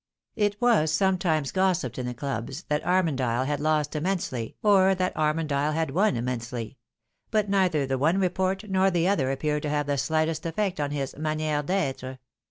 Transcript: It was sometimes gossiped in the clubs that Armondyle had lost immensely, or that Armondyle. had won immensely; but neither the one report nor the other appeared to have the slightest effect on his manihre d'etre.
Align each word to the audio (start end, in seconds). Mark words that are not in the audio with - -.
It 0.35 0.59
was 0.59 0.91
sometimes 0.91 1.51
gossiped 1.51 1.99
in 1.99 2.07
the 2.07 2.15
clubs 2.15 2.63
that 2.69 2.83
Armondyle 2.83 3.45
had 3.45 3.59
lost 3.59 3.95
immensely, 3.95 4.55
or 4.63 4.95
that 4.95 5.13
Armondyle. 5.15 5.73
had 5.73 5.91
won 5.91 6.17
immensely; 6.17 6.79
but 7.29 7.49
neither 7.51 7.85
the 7.85 7.99
one 7.99 8.17
report 8.17 8.67
nor 8.67 8.89
the 8.89 9.07
other 9.07 9.29
appeared 9.29 9.61
to 9.61 9.69
have 9.69 9.85
the 9.85 9.99
slightest 9.99 10.43
effect 10.47 10.79
on 10.79 10.89
his 10.89 11.13
manihre 11.19 11.61
d'etre. 11.63 12.17